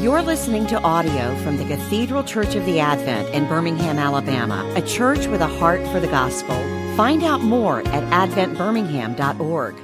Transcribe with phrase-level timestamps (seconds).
[0.00, 4.80] You're listening to audio from the Cathedral Church of the Advent in Birmingham, Alabama, a
[4.80, 6.54] church with a heart for the gospel.
[6.96, 9.74] Find out more at adventbirmingham.org.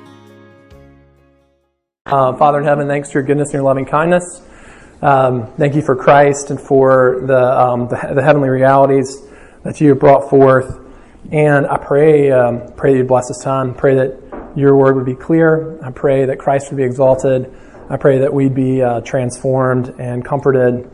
[2.06, 4.40] Uh, Father in heaven, thanks for your goodness and your loving kindness.
[5.02, 9.20] Um, thank you for Christ and for the, um, the, the, heavenly realities
[9.64, 10.80] that you have brought forth.
[11.30, 13.74] And I pray, um, pray that you bless this time.
[13.74, 15.78] Pray that your word would be clear.
[15.84, 17.54] I pray that Christ would be exalted.
[17.88, 20.90] I pray that we'd be uh, transformed and comforted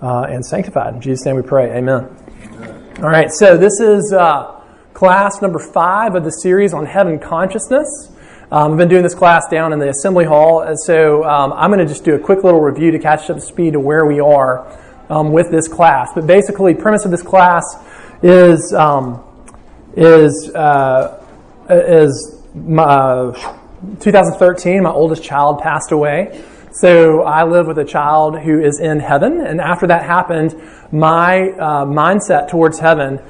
[0.00, 0.94] uh, and sanctified.
[0.94, 1.76] In Jesus' name we pray.
[1.76, 2.08] Amen.
[2.42, 2.94] Amen.
[2.98, 4.60] All right, so this is uh,
[4.94, 8.12] class number five of the series on heaven consciousness.
[8.52, 11.70] Um, I've been doing this class down in the assembly hall, and so um, I'm
[11.70, 14.06] going to just do a quick little review to catch up to speed to where
[14.06, 14.64] we are
[15.10, 16.10] um, with this class.
[16.14, 17.64] But basically, premise of this class
[18.22, 19.24] is um,
[19.96, 21.24] is uh,
[21.68, 23.57] is my,
[24.00, 26.44] 2013, my oldest child passed away.
[26.72, 29.40] So I live with a child who is in heaven.
[29.40, 30.54] And after that happened,
[30.92, 33.20] my uh, mindset towards heaven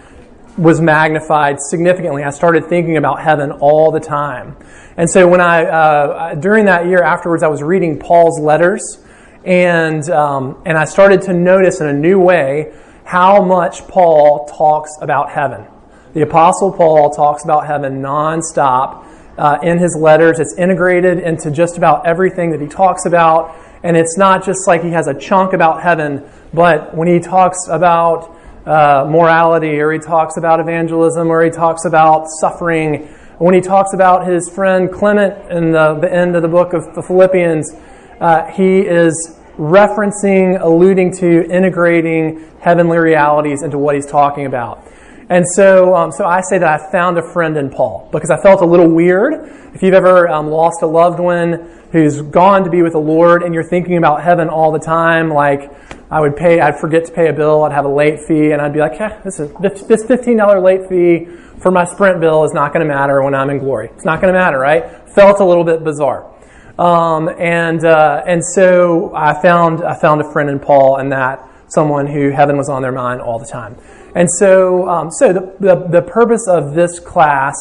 [0.57, 2.25] was magnified significantly.
[2.25, 4.57] I started thinking about heaven all the time.
[4.97, 9.05] And so when I, uh, during that year afterwards, I was reading Paul's letters
[9.45, 12.75] and, um, and I started to notice in a new way
[13.05, 15.67] how much Paul talks about heaven.
[16.13, 19.07] The apostle Paul talks about heaven nonstop
[19.39, 20.41] uh, in his letters.
[20.41, 23.57] It's integrated into just about everything that he talks about.
[23.83, 27.69] And it's not just like he has a chunk about heaven, but when he talks
[27.69, 28.37] about
[28.67, 33.07] uh, morality, or he talks about evangelism, or he talks about suffering,
[33.39, 36.95] when he talks about his friend Clement in the, the end of the book of
[36.95, 37.73] the Philippians,
[38.21, 44.85] uh, he is referencing, alluding to, integrating heavenly realities into what he's talking about.
[45.31, 48.41] And so, um, so I say that I found a friend in Paul because I
[48.41, 49.35] felt a little weird.
[49.75, 53.43] If you've ever um, lost a loved one who's gone to be with the Lord
[53.43, 55.71] and you're thinking about heaven all the time, like
[56.11, 58.63] I would pay, I'd forget to pay a bill, I'd have a late fee, and
[58.63, 61.29] I'd be like, eh, this is this $15 late fee
[61.61, 63.91] for my Sprint bill is not going to matter when I'm in glory.
[63.95, 65.11] It's not going to matter, right?
[65.11, 66.33] Felt a little bit bizarre.
[66.79, 71.45] Um, and uh, and so I found I found a friend in Paul, and that
[71.67, 73.77] someone who heaven was on their mind all the time.
[74.19, 77.55] And so, um, so the, the, the, purpose of this class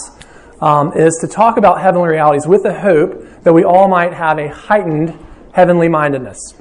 [0.60, 4.40] um, is to talk about heavenly realities with the hope that we all might have
[4.40, 5.16] a heightened
[5.54, 6.56] heavenly mindedness.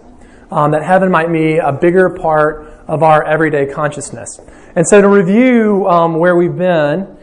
[0.51, 4.39] Um, that heaven might be a bigger part of our everyday consciousness.
[4.75, 7.16] And so, to review um, where we've been,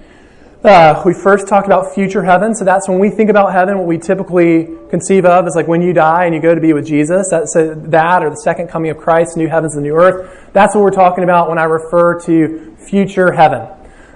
[0.64, 2.56] uh, we first talked about future heaven.
[2.56, 5.82] So that's when we think about heaven, what we typically conceive of is like when
[5.82, 7.28] you die and you go to be with Jesus.
[7.30, 10.50] That's so that or the second coming of Christ, new heavens and new earth.
[10.54, 13.68] That's what we're talking about when I refer to future heaven.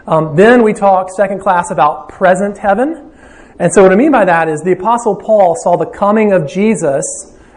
[0.07, 3.12] Um, then we talk second class about present heaven.
[3.59, 6.47] And so what I mean by that is the apostle Paul saw the coming of
[6.47, 7.03] Jesus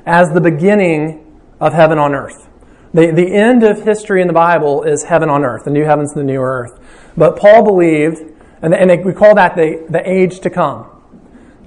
[0.05, 2.49] as the beginning of heaven on earth.
[2.93, 6.13] The, the end of history in the Bible is heaven on earth, the new heavens
[6.13, 6.73] and the new earth.
[7.17, 8.30] But Paul believed
[8.63, 10.87] and, and they, we call that the, the age to come.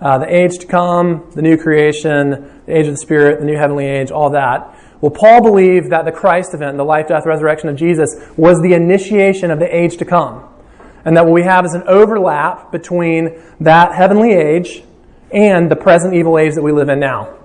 [0.02, 3.56] Uh, the age to come, the new creation, the age of the Spirit, the new
[3.56, 4.78] heavenly age, all that.
[5.00, 8.74] Well, Paul believed that the Christ event, the life, death, resurrection of Jesus, was the
[8.74, 10.44] initiation of the age to come.
[11.06, 14.84] And that what we have is an overlap between that heavenly age
[15.32, 17.36] and the present evil age that we live in now.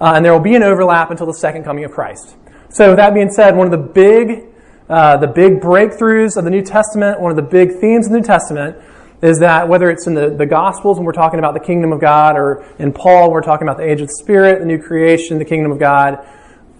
[0.00, 2.36] Uh, and there will be an overlap until the second coming of Christ.
[2.70, 4.44] So, that being said, one of the big,
[4.88, 8.18] uh, the big breakthroughs of the New Testament, one of the big themes of the
[8.18, 8.76] New Testament,
[9.20, 12.00] is that whether it's in the, the Gospels when we're talking about the kingdom of
[12.00, 15.38] God, or in Paul, we're talking about the age of the Spirit, the new creation,
[15.38, 16.26] the kingdom of God,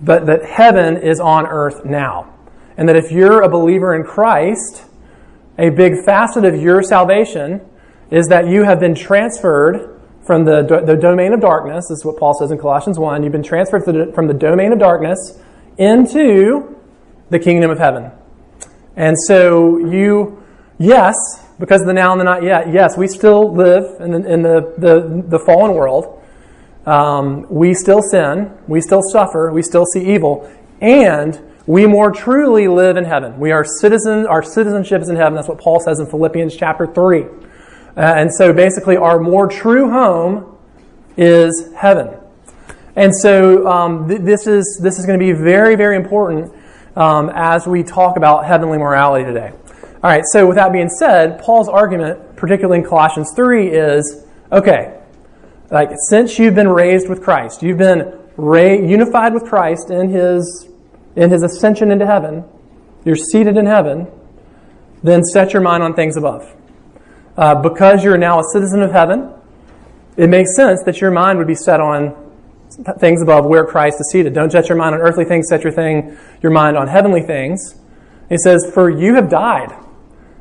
[0.01, 2.33] but that heaven is on earth now.
[2.77, 4.85] And that if you're a believer in Christ,
[5.59, 7.61] a big facet of your salvation
[8.11, 11.87] is that you have been transferred from the, the domain of darkness.
[11.89, 13.23] This is what Paul says in Colossians 1.
[13.23, 15.41] You've been transferred from the domain of darkness
[15.77, 16.78] into
[17.31, 18.11] the kingdom of heaven.
[18.97, 20.43] And so you,
[20.79, 21.15] yes,
[21.59, 22.73] because of the now and the not yet.
[22.73, 26.23] Yes, we still live in the, in the, the, the fallen world.
[26.87, 28.53] Um, we still sin.
[28.67, 29.53] We still suffer.
[29.53, 30.51] We still see evil.
[30.81, 33.39] And we more truly live in heaven.
[33.39, 35.35] We are citizens, our citizenship is in heaven.
[35.35, 37.23] That's what Paul says in Philippians chapter 3.
[37.23, 37.27] Uh,
[37.95, 40.57] and so basically, our more true home
[41.19, 42.17] is heaven.
[42.97, 46.53] And so um, th- this is this is going to be very very important
[46.99, 49.53] um, as we talk about heavenly morality today.
[50.03, 54.99] All right, so with that being said, Paul's argument, particularly in Colossians 3, is okay,
[55.71, 60.69] like since you've been raised with Christ, you've been ra- unified with Christ in his,
[61.15, 62.45] in his ascension into heaven,
[63.05, 64.09] you're seated in heaven,
[65.05, 66.53] then set your mind on things above.
[67.37, 69.33] Uh, because you're now a citizen of heaven,
[70.17, 72.28] it makes sense that your mind would be set on
[72.99, 74.35] things above where Christ is seated.
[74.35, 77.75] Don't set your mind on earthly things, set your thing, your mind on heavenly things.
[78.29, 79.73] He says, For you have died,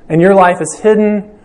[0.09, 1.37] and your life is hidden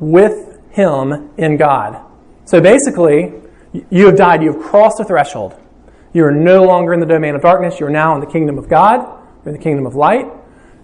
[0.00, 2.04] with him in God.
[2.44, 3.32] So basically,
[3.90, 5.54] you have died, you have crossed the threshold.
[6.12, 8.58] You are no longer in the domain of darkness, you are now in the kingdom
[8.58, 9.00] of God,
[9.44, 10.26] you're in the kingdom of light.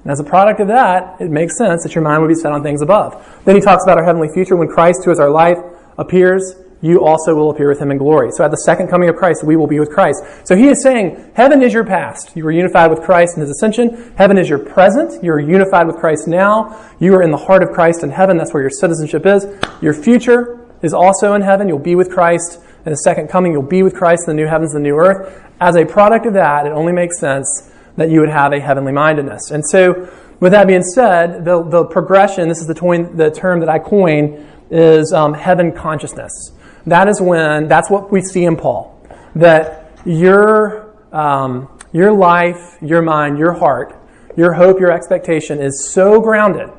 [0.03, 2.53] And as a product of that, it makes sense that your mind would be set
[2.53, 3.41] on things above.
[3.45, 5.59] Then he talks about our heavenly future when Christ, who is our life,
[5.99, 8.31] appears you also will appear with him in glory.
[8.32, 10.23] So at the second coming of Christ, we will be with Christ.
[10.44, 12.35] So he is saying, heaven is your past.
[12.35, 14.15] You were unified with Christ in his ascension.
[14.17, 15.23] Heaven is your present.
[15.23, 16.91] You are unified with Christ now.
[16.99, 18.38] You are in the heart of Christ in heaven.
[18.38, 19.47] That's where your citizenship is.
[19.82, 21.69] Your future is also in heaven.
[21.69, 23.53] You'll be with Christ in the second coming.
[23.53, 25.44] You'll be with Christ in the new heavens the new earth.
[25.61, 28.93] As a product of that, it only makes sense that you would have a heavenly
[28.93, 29.50] mindedness.
[29.50, 33.61] And so, with that being said, the, the progression, this is the, toin, the term
[33.61, 36.53] that I coin, is um, heaven consciousness
[36.87, 39.00] that is when, that's what we see in Paul.
[39.35, 43.97] That your, um, your life, your mind, your heart,
[44.37, 46.71] your hope, your expectation is so grounded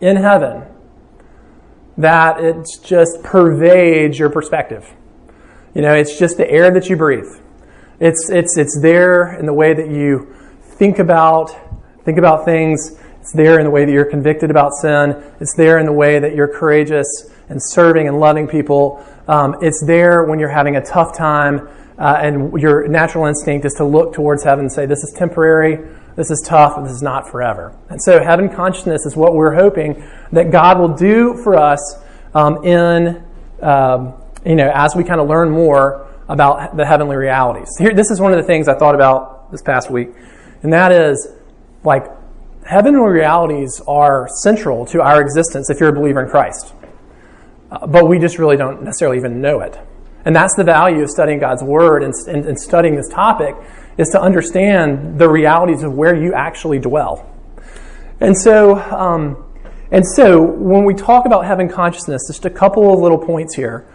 [0.00, 0.64] in heaven
[1.96, 4.88] that it just pervades your perspective.
[5.74, 7.28] You know, it's just the air that you breathe.
[8.00, 11.50] It's, it's, it's there in the way that you think about,
[12.04, 12.98] think about things.
[13.20, 15.22] It's there in the way that you're convicted about sin.
[15.40, 17.06] It's there in the way that you're courageous
[17.50, 19.04] and serving and loving people.
[19.30, 21.68] Um, it's there when you're having a tough time,
[22.00, 25.78] uh, and your natural instinct is to look towards heaven and say, This is temporary,
[26.16, 27.72] this is tough, this is not forever.
[27.90, 31.80] And so, heaven consciousness is what we're hoping that God will do for us
[32.34, 33.24] um, in,
[33.62, 37.68] um, you know, as we kind of learn more about the heavenly realities.
[37.78, 40.08] Here, this is one of the things I thought about this past week,
[40.64, 41.28] and that is
[41.84, 42.06] like
[42.66, 46.74] heavenly realities are central to our existence if you're a believer in Christ.
[47.70, 49.78] But we just really don't necessarily even know it.
[50.24, 53.54] And that's the value of studying God's Word and, and, and studying this topic
[53.96, 57.26] is to understand the realities of where you actually dwell.
[58.20, 59.44] And so, um,
[59.90, 63.86] and so when we talk about heaven consciousness, just a couple of little points here.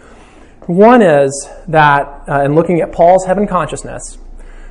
[0.68, 4.18] One is that, uh, in looking at Paul's heaven consciousness,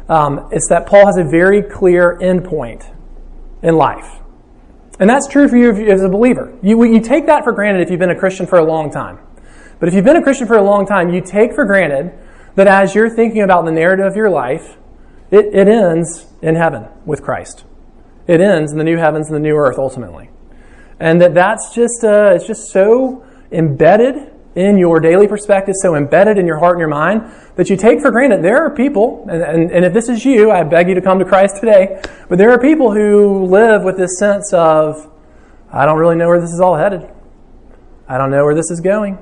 [0.08, 2.92] um, it's that Paul has a very clear endpoint
[3.62, 4.20] in life.
[4.98, 6.56] And that's true for you as a believer.
[6.62, 9.18] You, you take that for granted if you've been a Christian for a long time.
[9.80, 12.12] But if you've been a Christian for a long time, you take for granted
[12.54, 14.76] that as you're thinking about the narrative of your life,
[15.30, 17.64] it, it ends in heaven with Christ.
[18.26, 20.30] It ends in the new heavens and the new earth ultimately.
[21.00, 26.38] And that that's just, uh, it's just so embedded in your daily perspective, so embedded
[26.38, 27.22] in your heart and your mind,
[27.56, 30.50] that you take for granted there are people, and, and, and, if this is you,
[30.50, 33.96] I beg you to come to Christ today, but there are people who live with
[33.96, 35.10] this sense of,
[35.72, 37.08] I don't really know where this is all headed.
[38.08, 39.18] I don't know where this is going.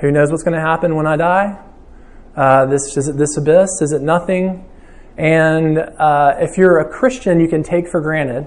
[0.00, 1.58] Who knows what's going to happen when I die?
[2.36, 3.82] Uh, this is it this abyss?
[3.82, 4.64] Is it nothing?
[5.16, 8.46] And uh, if you're a Christian, you can take for granted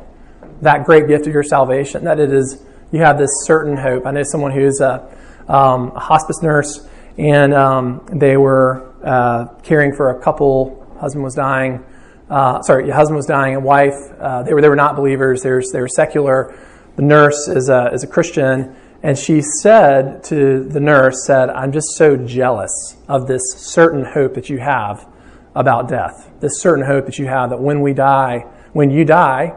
[0.62, 4.06] that great gift of your salvation, that it is you have this certain hope.
[4.06, 5.13] I know someone who's a
[5.47, 10.88] um, a hospice nurse, and um, they were uh, caring for a couple.
[10.99, 11.83] Husband was dying.
[12.29, 13.95] Uh, sorry, husband was dying, and wife.
[14.19, 15.41] Uh, they were they were not believers.
[15.41, 16.57] They were, they were secular.
[16.95, 21.71] The nurse is a is a Christian, and she said to the nurse, "said I'm
[21.71, 25.07] just so jealous of this certain hope that you have
[25.55, 26.31] about death.
[26.39, 29.53] This certain hope that you have that when we die, when you die,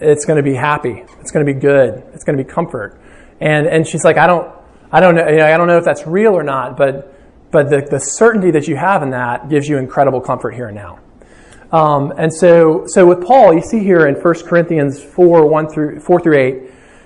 [0.00, 1.04] it's going to be happy.
[1.20, 2.02] It's going to be good.
[2.14, 2.98] It's going to be comfort."
[3.40, 4.57] And and she's like, "I don't."
[4.90, 5.24] I don't know.
[5.24, 7.14] I don't know if that's real or not, but
[7.50, 10.76] but the, the certainty that you have in that gives you incredible comfort here and
[10.76, 10.98] now.
[11.72, 16.00] Um, and so, so with Paul, you see here in 1 Corinthians 4, 1 through,
[16.00, 16.62] 4 through 8,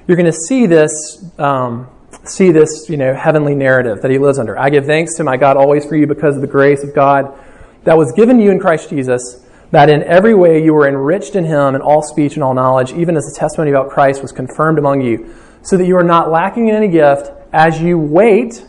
[0.06, 1.88] you're going to see this, um,
[2.24, 4.58] see this, you know, heavenly narrative that he lives under.
[4.58, 7.36] I give thanks to my God always for you because of the grace of God
[7.84, 11.44] that was given you in Christ Jesus, that in every way you were enriched in
[11.44, 14.78] him in all speech and all knowledge, even as the testimony about Christ was confirmed
[14.78, 18.64] among you, so that you are not lacking in any gift as you wait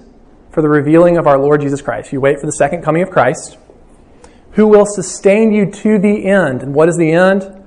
[0.51, 2.11] for the revealing of our Lord Jesus Christ.
[2.13, 3.57] You wait for the second coming of Christ,
[4.51, 6.61] who will sustain you to the end.
[6.61, 7.65] And what is the end?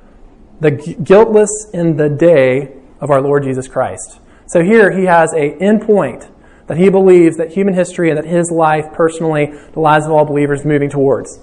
[0.60, 4.20] The guiltless in the day of our Lord Jesus Christ.
[4.46, 6.28] So here he has a end point
[6.68, 10.24] that he believes that human history and that his life personally, the lives of all
[10.24, 11.38] believers, moving towards.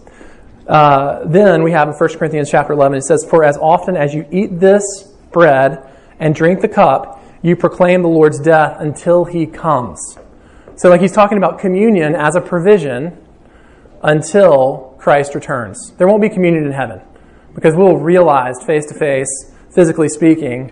[0.67, 4.13] Uh, then we have in 1 Corinthians chapter 11, it says, For as often as
[4.13, 5.89] you eat this bread
[6.19, 10.17] and drink the cup, you proclaim the Lord's death until he comes.
[10.75, 13.15] So, like he's talking about communion as a provision
[14.01, 15.91] until Christ returns.
[15.97, 17.01] There won't be communion in heaven
[17.53, 20.71] because we'll realize face to face, physically speaking,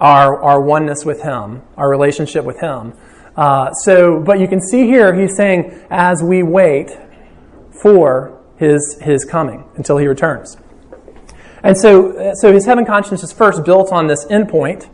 [0.00, 2.92] our, our oneness with him, our relationship with him.
[3.34, 6.90] Uh, so, but you can see here, he's saying, as we wait
[7.82, 10.56] for his, his coming until he returns.
[11.62, 14.88] And so, so his heaven consciousness is first built on this endpoint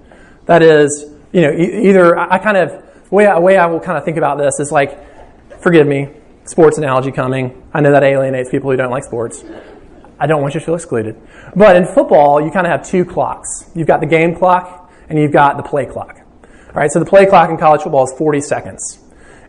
[0.47, 4.05] that is, you know, either I kind of, way I, way I will kind of
[4.05, 4.99] think about this is like,
[5.63, 6.09] forgive me,
[6.45, 7.63] sports analogy coming.
[7.73, 9.45] I know that alienates people who don't like sports.
[10.19, 11.17] I don't want you to feel excluded.
[11.57, 13.71] But in football, you kind of have two clocks.
[13.75, 16.17] You've got the game clock and you've got the play clock.
[16.69, 18.99] All right, so the play clock in college football is 40 seconds.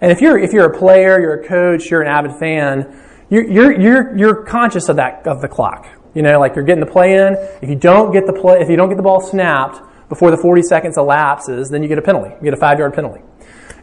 [0.01, 3.50] And if you're, if you're a player, you're a coach, you're an avid fan, you're,
[3.50, 5.88] you're, you're, you're conscious of that, of the clock.
[6.13, 7.35] You know, like you're getting the play in.
[7.62, 10.38] If you don't get the play, if you don't get the ball snapped before the
[10.38, 12.29] 40 seconds elapses, then you get a penalty.
[12.36, 13.22] You get a five yard penalty.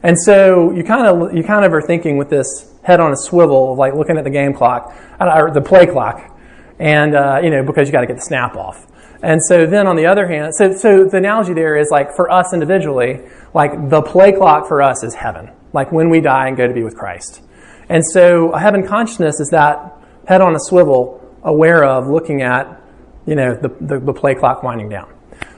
[0.02, 3.16] And so you kind of, you kind of are thinking with this head on a
[3.16, 6.38] swivel of like looking at the game clock, or the play clock,
[6.78, 8.86] and, uh, you know, because you got to get the snap off.
[9.22, 12.30] And so then on the other hand, so, so the analogy there is like for
[12.30, 13.20] us individually,
[13.52, 16.72] like the play clock for us is heaven, like when we die and go to
[16.72, 17.42] be with Christ.
[17.90, 19.94] And so a heaven consciousness is that
[20.26, 22.80] head on a swivel, aware of looking at,
[23.26, 25.12] you know, the, the, the play clock winding down.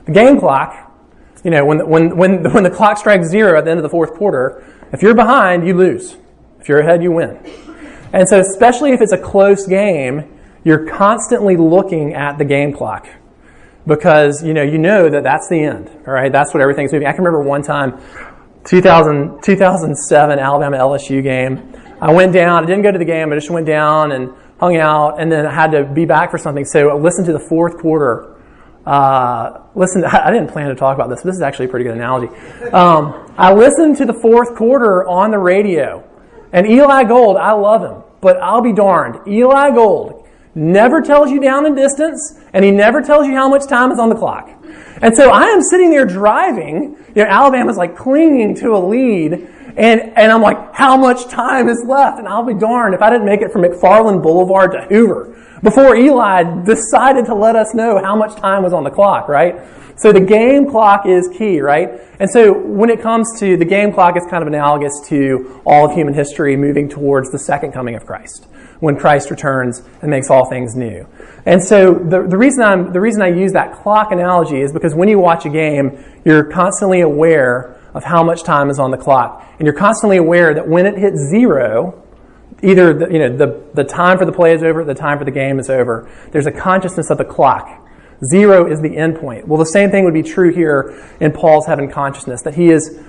[0.07, 0.93] The game clock,
[1.45, 3.91] you know, when, when, when, when the clock strikes zero at the end of the
[3.91, 6.17] fourth quarter, if you're behind, you lose.
[6.61, 7.39] If you're ahead, you win.
[8.13, 13.09] And so especially if it's a close game, you're constantly looking at the game clock
[13.87, 15.91] because you know you know that that's the end.
[16.07, 17.09] All right, that's what everything's moving.
[17.09, 18.01] I can remember one time,
[18.65, 21.75] 2000, 2007 Alabama LSU game.
[22.01, 22.65] I went down.
[22.65, 23.33] I didn't go to the game.
[23.33, 26.39] I just went down and hung out, and then I had to be back for
[26.39, 26.65] something.
[26.65, 28.32] So I listened to the fourth quarter.
[28.85, 31.21] Uh, listen, I didn't plan to talk about this.
[31.21, 32.35] But this is actually a pretty good analogy.
[32.73, 36.09] Um, I listened to the fourth quarter on the radio,
[36.53, 37.37] and Eli Gold.
[37.37, 39.27] I love him, but I'll be darned.
[39.27, 43.67] Eli Gold never tells you down in distance, and he never tells you how much
[43.67, 44.51] time is on the clock.
[45.01, 49.33] And so I am sitting there driving, you know, Alabama's like clinging to a lead,
[49.33, 52.19] and, and I'm like, how much time is left?
[52.19, 55.33] And I'll be darned if I didn't make it from McFarland Boulevard to Hoover
[55.63, 59.57] before Eli decided to let us know how much time was on the clock, right?
[59.97, 62.01] So the game clock is key, right?
[62.19, 65.87] And so when it comes to the game clock, it's kind of analogous to all
[65.87, 68.47] of human history moving towards the second coming of Christ
[68.81, 71.07] when Christ returns and makes all things new.
[71.47, 74.93] And so the, the, reason I'm, the reason I use that clock analogy is because
[74.93, 78.97] when you watch a game, you're constantly aware of how much time is on the
[78.97, 79.47] clock.
[79.59, 82.02] And you're constantly aware that when it hits zero,
[82.63, 85.25] either the, you know, the, the time for the play is over, the time for
[85.25, 86.11] the game is over.
[86.31, 87.69] There's a consciousness of the clock.
[88.25, 89.49] Zero is the end point.
[89.49, 93.01] Well, the same thing would be true here in Paul's heaven consciousness, that he is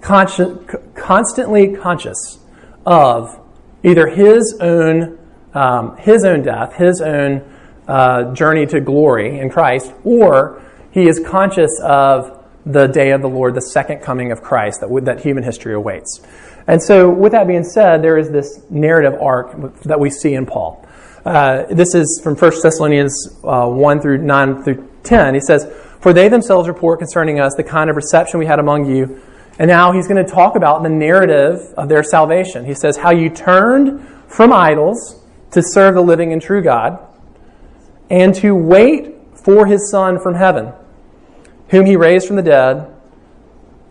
[0.00, 2.38] consci- constantly conscious
[2.84, 3.40] of
[3.84, 5.18] either his own,
[5.54, 7.42] um, his own death, his own
[7.86, 12.35] uh, journey to glory in Christ, or he is conscious of
[12.66, 16.20] the day of the Lord, the second coming of Christ that, that human history awaits.
[16.66, 20.44] And so, with that being said, there is this narrative arc that we see in
[20.44, 20.84] Paul.
[21.24, 25.34] Uh, this is from 1 Thessalonians uh, 1 through 9 through 10.
[25.34, 28.90] He says, For they themselves report concerning us the kind of reception we had among
[28.90, 29.22] you
[29.58, 32.64] and now he's going to talk about the narrative of their salvation.
[32.64, 36.98] He says, How you turned from idols to serve the living and true God,
[38.10, 40.72] and to wait for his Son from heaven,
[41.68, 42.92] whom he raised from the dead,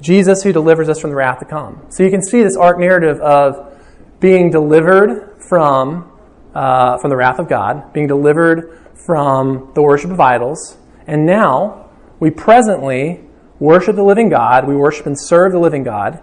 [0.01, 1.85] Jesus who delivers us from the wrath to come.
[1.89, 3.73] So you can see this arc narrative of
[4.19, 6.11] being delivered from,
[6.53, 10.77] uh, from the wrath of God, being delivered from the worship of idols,
[11.07, 11.89] and now
[12.19, 13.21] we presently
[13.59, 16.21] worship the living God, we worship and serve the living God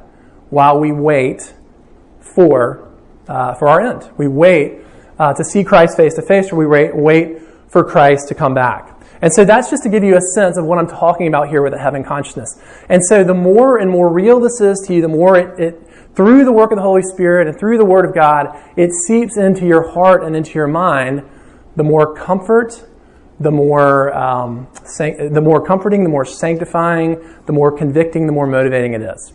[0.51, 1.55] while we wait
[2.21, 2.91] for,
[3.29, 4.11] uh, for our end.
[4.17, 4.79] We wait
[5.19, 8.55] uh, to see Christ face to face, or we wait, wait for Christ to come
[8.55, 8.92] back.
[9.23, 11.63] And so that's just to give you a sense of what I'm talking about here
[11.63, 12.61] with the heaven consciousness.
[12.89, 15.89] And so the more and more real this is to you, the more it, it
[16.15, 19.39] through the work of the Holy Spirit and through the Word of God, it seeps
[19.39, 21.23] into your heart and into your mind,
[21.77, 22.85] the more comfort
[23.43, 28.95] the more, um, the more comforting, the more sanctifying, the more convicting, the more motivating
[28.95, 29.33] it is.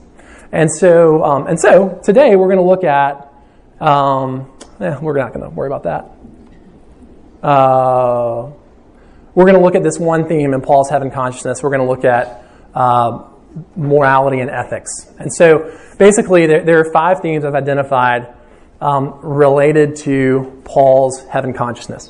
[0.52, 3.34] And so, um, and so today we're going to look at,
[3.82, 6.12] um, eh, we're not going to worry about that.
[7.46, 8.52] Uh,
[9.38, 11.62] we're going to look at this one theme in Paul's heaven consciousness.
[11.62, 13.30] We're going to look at uh,
[13.76, 14.90] morality and ethics.
[15.20, 18.34] And so basically, there, there are five themes I've identified
[18.82, 22.10] um, related to Paul's heaven consciousness.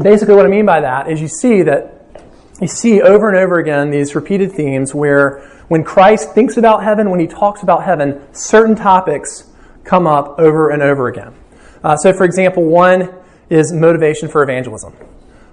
[0.00, 2.22] Basically, what I mean by that is you see that
[2.60, 7.10] you see over and over again these repeated themes where when Christ thinks about heaven,
[7.10, 9.50] when he talks about heaven, certain topics
[9.82, 11.34] come up over and over again.
[11.82, 13.12] Uh, so, for example, one
[13.50, 14.94] is motivation for evangelism.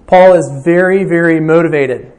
[0.08, 2.12] Paul is very, very motivated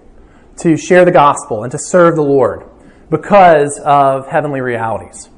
[0.58, 2.68] to share the gospel and to serve the Lord
[3.10, 5.28] because of heavenly realities.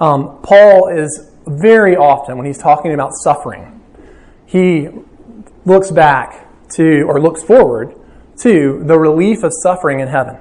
[0.00, 3.80] Um, Paul is very often when he's talking about suffering,
[4.46, 4.88] he
[5.64, 7.94] looks back to, or looks forward
[8.42, 10.36] to, the relief of suffering in heaven.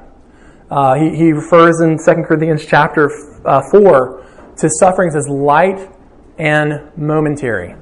[0.69, 3.09] Uh, he, he refers in 2 Corinthians chapter
[3.45, 4.25] uh, 4
[4.57, 5.89] to sufferings as light
[6.38, 7.75] and momentary.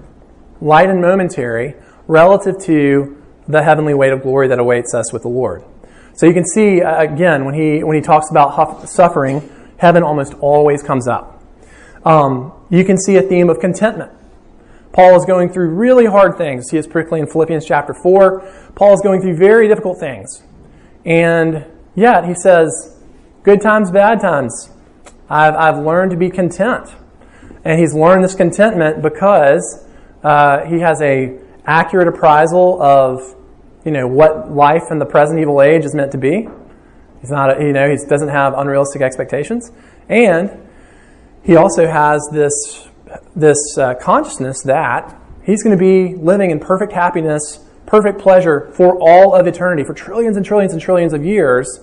[0.62, 1.76] Light and momentary
[2.08, 5.64] relative to the heavenly weight of glory that awaits us with the Lord.
[6.14, 10.34] So you can see, uh, again, when he, when he talks about suffering, heaven almost
[10.36, 11.44] always comes up.
[12.06, 14.12] Um, you can see a theme of contentment.
[14.94, 16.70] Paul is going through really hard things.
[16.70, 18.72] He is particularly in Philippians chapter 4.
[18.76, 20.44] Paul is going through very difficult things.
[21.06, 21.66] And
[21.96, 23.00] yet he says,
[23.44, 24.70] good times, bad times.
[25.30, 26.90] I've, I've learned to be content.
[27.64, 29.86] And he's learned this contentment because
[30.24, 33.36] uh, he has a accurate appraisal of
[33.86, 36.48] you know what life in the present evil age is meant to be.
[37.20, 39.72] He's not a, you know he doesn't have unrealistic expectations,
[40.10, 40.52] and
[41.44, 42.88] he also has this
[43.36, 49.00] this uh, consciousness that he's going to be living in perfect happiness, perfect pleasure for
[49.02, 51.80] all of eternity, for trillions and trillions and trillions of years.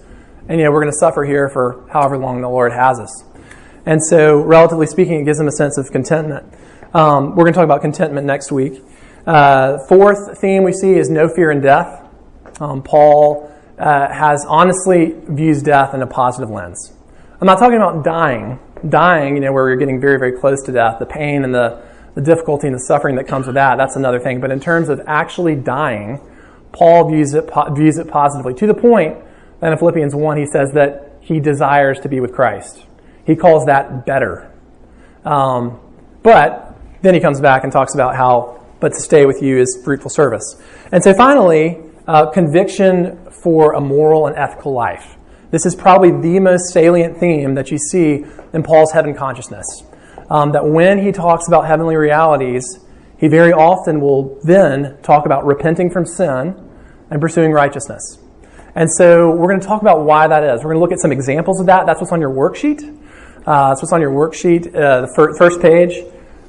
[0.49, 3.25] And you know we're going to suffer here for however long the Lord has us.
[3.85, 6.53] And so, relatively speaking, it gives him a sense of contentment.
[6.95, 8.83] Um, we're going to talk about contentment next week.
[9.27, 12.09] Uh, fourth theme we see is no fear in death.
[12.61, 16.95] Um, Paul uh, has honestly views death in a positive lens.
[17.41, 18.59] I'm not talking about dying.
[18.89, 21.83] Dying, you know, where you're getting very, very close to death, the pain and the,
[22.15, 24.41] the difficulty and the suffering that comes with that, that's another thing.
[24.41, 26.21] But in terms of actually dying,
[26.73, 29.19] Paul views it, views it positively to the point
[29.61, 32.87] that in Philippians 1 he says that he desires to be with Christ.
[33.27, 34.51] He calls that better.
[35.25, 35.81] Um,
[36.23, 36.68] but
[37.03, 40.11] then he comes back and talks about how, but to stay with you is fruitful
[40.11, 40.61] service.
[40.93, 45.17] And so finally, uh, conviction for a moral and ethical life.
[45.51, 49.67] This is probably the most salient theme that you see in Paul's heaven consciousness.
[50.31, 52.81] Um, that when he talks about heavenly realities,
[53.19, 56.55] he very often will then talk about repenting from sin
[57.11, 58.19] and pursuing righteousness.
[58.75, 60.59] And so we're going to talk about why that is.
[60.59, 61.87] We're going to look at some examples of that.
[61.87, 62.83] That's what's on your worksheet.
[63.47, 64.67] Uh, that's what's on your worksheet.
[64.69, 66.05] Uh, the fir- first page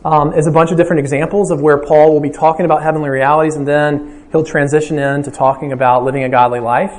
[0.05, 3.09] um, is a bunch of different examples of where Paul will be talking about heavenly
[3.09, 6.93] realities, and then he'll transition into talking about living a godly life.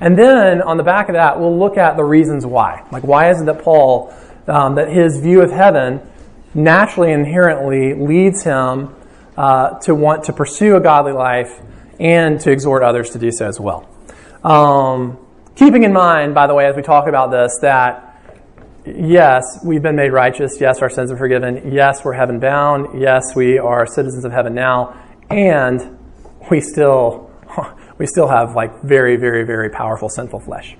[0.00, 2.86] And then on the back of that, we'll look at the reasons why.
[2.90, 4.14] Like, why is it that Paul,
[4.46, 6.00] um, that his view of heaven
[6.54, 8.94] naturally, inherently leads him
[9.36, 11.60] uh, to want to pursue a godly life
[12.00, 13.88] and to exhort others to do so as well.
[14.42, 15.18] Um,
[15.54, 18.07] keeping in mind, by the way, as we talk about this, that
[18.96, 20.60] yes, we've been made righteous.
[20.60, 21.72] Yes, our sins are forgiven.
[21.72, 23.00] Yes, we're heaven bound.
[23.00, 24.98] Yes, we are citizens of heaven now.
[25.30, 25.98] And
[26.50, 27.30] we still,
[27.98, 30.76] we still have like very, very, very powerful sinful flesh.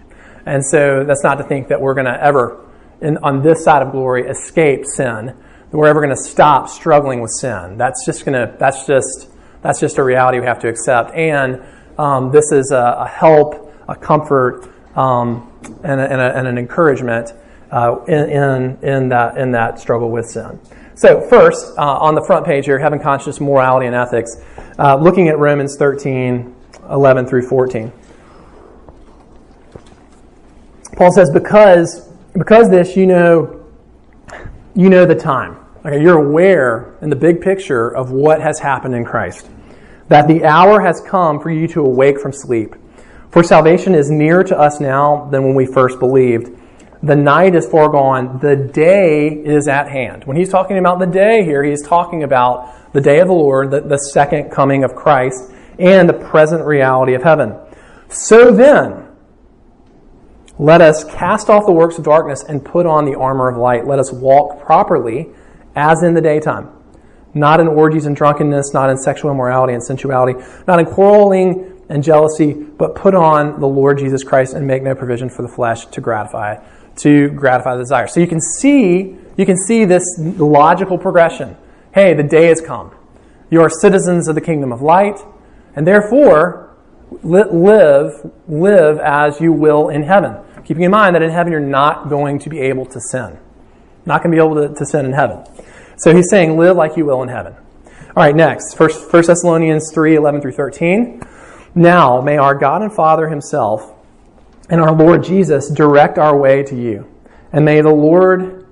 [0.47, 2.67] And so that's not to think that we're going to ever,
[3.01, 5.27] in, on this side of glory, escape sin.
[5.71, 7.77] That we're ever going to stop struggling with sin.
[7.77, 9.29] That's just going to, that's just,
[9.61, 11.15] that's just a reality we have to accept.
[11.15, 11.63] And
[11.99, 15.53] um, this is a, a, help, a comfort, um,
[15.85, 17.33] and, a, and, a, and an encouragement
[17.71, 20.59] uh, in, in, that, in that struggle with sin.
[20.95, 24.37] So, first, uh, on the front page here, heaven conscious morality and ethics,
[24.79, 26.55] uh, looking at Romans 13,
[26.91, 27.93] 11 through 14.
[30.97, 33.65] Paul says, because, because this, you know,
[34.75, 35.57] you know the time.
[35.87, 39.49] Okay, you're aware in the big picture of what has happened in Christ.
[40.09, 42.75] That the hour has come for you to awake from sleep.
[43.31, 46.58] For salvation is nearer to us now than when we first believed.
[47.03, 48.41] The night is foregone.
[48.41, 50.25] The day is at hand.
[50.25, 53.71] When he's talking about the day here, he's talking about the day of the Lord,
[53.71, 57.55] the, the second coming of Christ, and the present reality of heaven.
[58.09, 59.07] So then,
[60.59, 63.87] let us cast off the works of darkness and put on the armor of light.
[63.87, 65.29] Let us walk properly
[65.77, 66.69] as in the daytime,
[67.33, 70.35] not in orgies and drunkenness, not in sexual immorality and sensuality,
[70.67, 74.97] not in quarreling and jealousy, but put on the Lord Jesus Christ and make no
[74.97, 76.57] provision for the flesh to gratify
[76.99, 78.07] to gratify the desire.
[78.07, 81.57] So you can see, you can see this logical progression.
[81.93, 82.93] Hey, the day has come.
[83.51, 85.19] You are citizens of the kingdom of light,
[85.75, 86.77] and therefore
[87.23, 90.37] live, live as you will in heaven.
[90.65, 93.39] Keeping in mind that in heaven you're not going to be able to sin.
[94.05, 95.45] Not going to be able to, to sin in heaven.
[95.97, 97.55] So he's saying, live like you will in heaven.
[97.55, 98.75] All right, next.
[98.75, 101.23] First, 1 Thessalonians 3 11 through 13.
[101.75, 103.95] Now, may our God and Father himself
[104.71, 107.07] and our Lord Jesus direct our way to you.
[107.53, 108.67] And may the Lord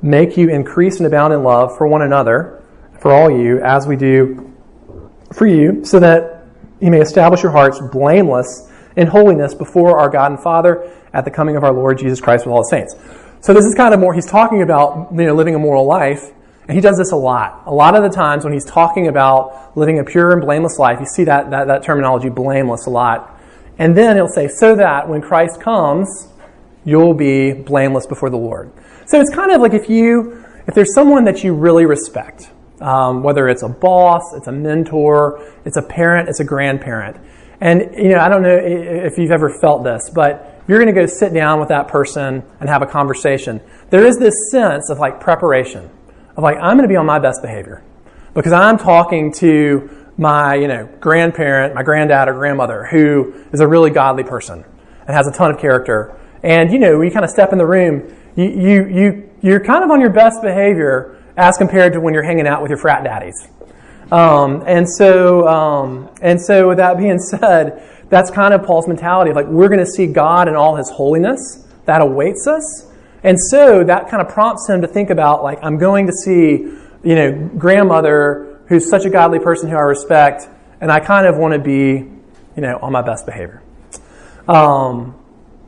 [0.00, 2.62] make you increase and abound in love for one another,
[3.00, 4.52] for all you, as we do
[5.32, 6.46] for you, so that
[6.80, 11.30] you may establish your hearts blameless in holiness before our God and Father at the
[11.30, 12.96] coming of our Lord Jesus Christ with all the saints.
[13.40, 16.32] So this is kind of more, he's talking about you know, living a moral life,
[16.68, 17.62] And he does this a lot.
[17.66, 21.00] A lot of the times when he's talking about living a pure and blameless life,
[21.00, 23.38] you see that, that, that terminology, blameless, a lot.
[23.78, 26.28] And then he'll say, so that when Christ comes,
[26.84, 28.72] you'll be blameless before the Lord.
[29.06, 33.22] So it's kind of like if you, if there's someone that you really respect, um,
[33.22, 37.16] whether it's a boss, it's a mentor, it's a parent, it's a grandparent.
[37.60, 41.00] And, you know, I don't know if you've ever felt this, but you're going to
[41.00, 43.60] go sit down with that person and have a conversation.
[43.90, 45.88] There is this sense of like preparation,
[46.36, 47.84] of like, I'm going to be on my best behavior
[48.34, 53.66] because I'm talking to my, you know, grandparent, my granddad or grandmother who is a
[53.66, 54.64] really godly person
[55.06, 56.18] and has a ton of character.
[56.42, 59.84] And, you know, you kind of step in the room, you, you, you, you're kind
[59.84, 63.04] of on your best behavior as compared to when you're hanging out with your frat
[63.04, 63.48] daddies.
[64.10, 69.30] Um, and so, um, and so, with that being said, that's kind of Paul's mentality
[69.30, 73.38] of like we're going to see God in all His holiness that awaits us, and
[73.48, 76.58] so that kind of prompts him to think about like I'm going to see,
[77.02, 80.48] you know, grandmother who's such a godly person who I respect,
[80.80, 82.08] and I kind of want to be,
[82.56, 83.62] you know, on my best behavior.
[84.48, 85.14] Um,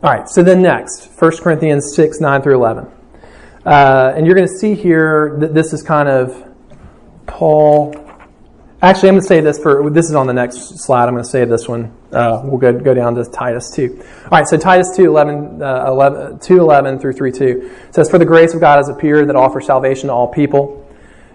[0.02, 2.90] all right, so then next, 1 Corinthians 6, 9 through 11.
[3.64, 6.52] Uh, and you're going to see here that this is kind of
[7.26, 7.94] Paul.
[8.82, 11.06] Actually, I'm going to say this for this is on the next slide.
[11.06, 11.96] I'm going to say this one.
[12.12, 14.04] Uh, we'll go, go down to Titus 2.
[14.24, 18.18] All right, so Titus 2 11, uh, 11, 2 11 through 3 2 says, For
[18.18, 20.83] the grace of God has appeared that offers salvation to all people.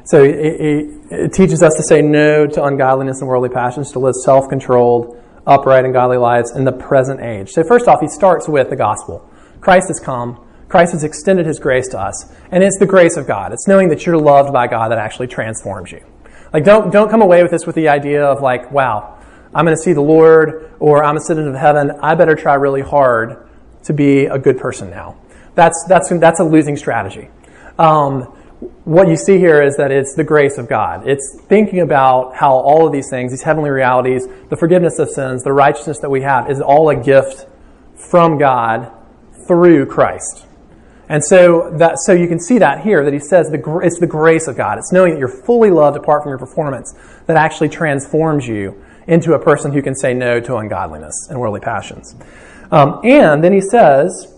[0.09, 3.99] So it, it, it teaches us to say no to ungodliness and worldly passions, to
[3.99, 7.51] live self controlled, upright, and godly lives in the present age.
[7.51, 9.29] So, first off, he starts with the gospel.
[9.61, 10.43] Christ has come.
[10.67, 12.33] Christ has extended his grace to us.
[12.49, 13.53] And it's the grace of God.
[13.53, 16.03] It's knowing that you're loved by God that actually transforms you.
[16.51, 19.15] Like, don't, don't come away with this with the idea of, like, wow,
[19.53, 21.91] I'm going to see the Lord or I'm a citizen of heaven.
[22.01, 23.47] I better try really hard
[23.83, 25.21] to be a good person now.
[25.53, 27.29] That's, that's, that's a losing strategy.
[27.77, 28.35] Um,
[28.83, 31.07] what you see here is that it's the grace of God.
[31.07, 35.43] It's thinking about how all of these things, these heavenly realities, the forgiveness of sins,
[35.43, 37.47] the righteousness that we have, is all a gift
[37.95, 38.91] from God
[39.47, 40.45] through Christ.
[41.07, 44.07] And so that so you can see that here that he says the, it's the
[44.07, 44.77] grace of God.
[44.77, 46.93] It's knowing that you're fully loved apart from your performance
[47.25, 51.61] that actually transforms you into a person who can say no to ungodliness and worldly
[51.61, 52.15] passions.
[52.71, 54.35] Um, and then he says,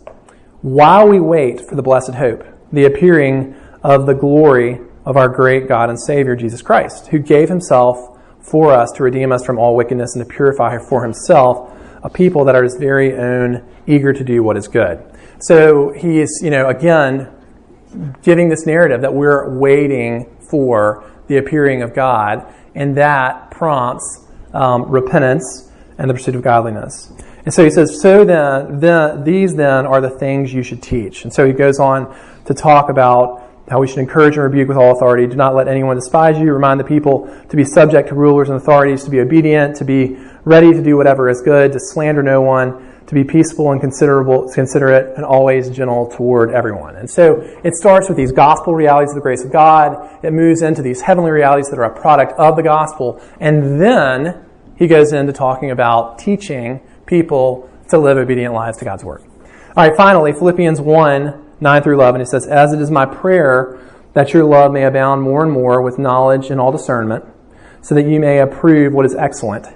[0.61, 5.67] while we wait for the blessed hope, the appearing of the glory of our great
[5.67, 9.75] God and Savior Jesus Christ, who gave himself for us to redeem us from all
[9.75, 11.71] wickedness and to purify for himself
[12.03, 15.03] a people that are his very own, eager to do what is good.
[15.39, 17.29] So he is, you know, again,
[18.23, 24.89] giving this narrative that we're waiting for the appearing of God, and that prompts um,
[24.89, 27.11] repentance and the pursuit of godliness.
[27.45, 31.23] And so he says, so then, then, these then are the things you should teach.
[31.23, 32.15] And so he goes on
[32.45, 33.40] to talk about
[33.71, 35.25] how we should encourage and rebuke with all authority.
[35.25, 36.53] Do not let anyone despise you.
[36.53, 40.17] Remind the people to be subject to rulers and authorities, to be obedient, to be
[40.45, 44.49] ready to do whatever is good, to slander no one to be peaceful and considerable,
[44.53, 46.95] considerate and always gentle toward everyone.
[46.95, 50.23] And so it starts with these gospel realities of the grace of God.
[50.23, 53.21] It moves into these heavenly realities that are a product of the gospel.
[53.41, 54.45] And then
[54.77, 59.21] he goes into talking about teaching people to live obedient lives to God's word.
[59.75, 63.79] All right, finally, Philippians 1 9 through 11, it says, As it is my prayer
[64.13, 67.23] that your love may abound more and more with knowledge and all discernment,
[67.81, 69.67] so that you may approve what is excellent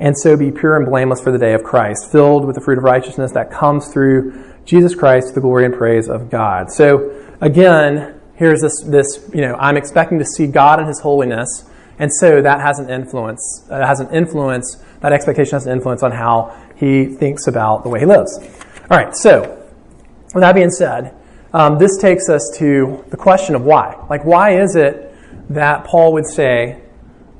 [0.00, 2.78] and so be pure and blameless for the day of Christ, filled with the fruit
[2.78, 6.70] of righteousness that comes through Jesus Christ to the glory and praise of God.
[6.70, 11.68] So again, here's this, this, you know, I'm expecting to see God in His holiness,
[11.98, 16.02] and so that has an influence, uh, has an influence, that expectation has an influence
[16.02, 18.38] on how he thinks about the way he lives.
[18.88, 19.57] All right, so
[20.38, 21.14] with that being said,
[21.52, 23.96] um, this takes us to the question of why.
[24.08, 25.14] Like, why is it
[25.50, 26.82] that Paul would say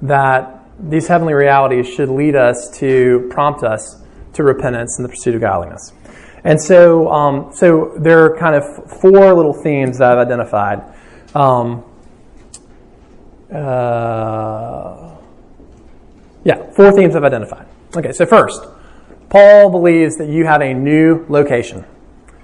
[0.03, 4.03] that these heavenly realities should lead us to prompt us
[4.35, 5.93] to repentance and the pursuit of godliness.
[6.45, 10.83] And so, um, so there are kind of four little themes that I've identified.
[11.35, 11.85] Um,
[13.53, 15.17] uh,
[16.45, 17.67] yeah, four themes I've identified.
[17.97, 18.63] Okay, so first,
[19.29, 21.85] Paul believes that you have a new location.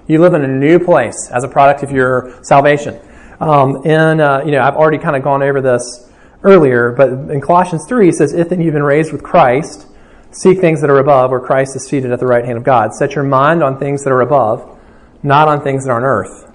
[0.07, 2.99] You live in a new place as a product of your salvation.
[3.39, 6.09] Um, and, uh, you know, I've already kind of gone over this
[6.43, 9.87] earlier, but in Colossians 3, he says, If then you've been raised with Christ,
[10.31, 12.93] seek things that are above, where Christ is seated at the right hand of God.
[12.93, 14.79] Set your mind on things that are above,
[15.23, 16.51] not on things that are on earth.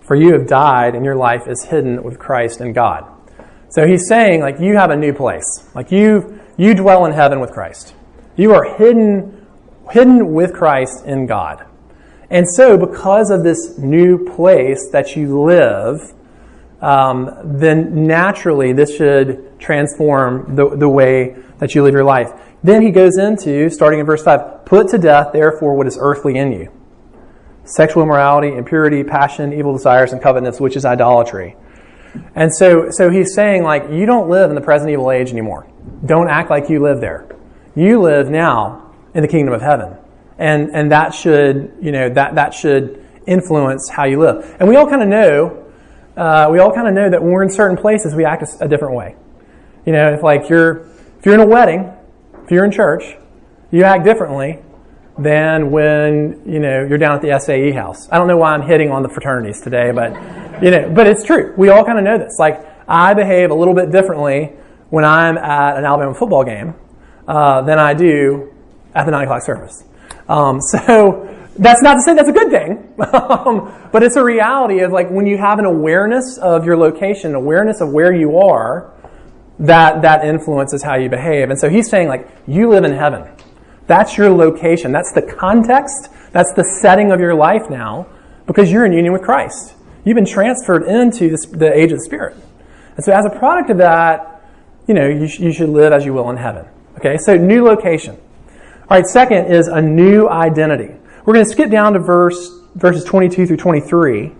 [0.00, 3.04] For you have died, and your life is hidden with Christ in God.
[3.68, 5.68] So he's saying, like, you have a new place.
[5.74, 7.94] Like, you, you dwell in heaven with Christ.
[8.36, 9.46] You are hidden,
[9.90, 11.66] hidden with Christ in God.
[12.30, 16.12] And so, because of this new place that you live,
[16.80, 22.32] um, then naturally this should transform the, the way that you live your life.
[22.62, 26.36] Then he goes into, starting in verse 5, put to death, therefore, what is earthly
[26.36, 26.72] in you
[27.64, 31.56] sexual immorality, impurity, passion, evil desires, and covetousness, which is idolatry.
[32.34, 35.68] And so, so he's saying, like, you don't live in the present evil age anymore.
[36.04, 37.28] Don't act like you live there.
[37.74, 39.96] You live now in the kingdom of heaven.
[40.38, 44.56] And, and that should, you know, that, that should influence how you live.
[44.60, 45.64] And we all kind of know,
[46.16, 48.64] uh, we all kind of know that when we're in certain places, we act a,
[48.64, 49.16] a different way.
[49.86, 51.92] You know, if like you're, if you're in a wedding,
[52.44, 53.16] if you're in church,
[53.70, 54.62] you act differently
[55.18, 58.08] than when you know you're down at the SAE house.
[58.10, 60.12] I don't know why I'm hitting on the fraternities today, but
[60.62, 61.54] you know, but it's true.
[61.56, 62.36] We all kind of know this.
[62.38, 64.52] Like I behave a little bit differently
[64.90, 66.74] when I'm at an Alabama football game
[67.26, 68.52] uh, than I do
[68.94, 69.84] at the nine o'clock service.
[70.28, 74.80] Um, so that's not to say that's a good thing, um, but it's a reality
[74.80, 78.92] of like when you have an awareness of your location, awareness of where you are,
[79.58, 81.50] that that influences how you behave.
[81.50, 83.30] And so he's saying like you live in heaven.
[83.86, 84.92] That's your location.
[84.92, 86.08] That's the context.
[86.32, 88.06] That's the setting of your life now
[88.46, 89.74] because you're in union with Christ.
[90.04, 92.36] You've been transferred into the age of the Spirit.
[92.96, 94.44] And so, as a product of that,
[94.86, 96.66] you know, you, sh- you should live as you will in heaven.
[96.96, 98.18] Okay, so new location.
[98.88, 100.94] All right, second is a new identity.
[101.24, 104.30] We're going to skip down to verse verses 22 through 23.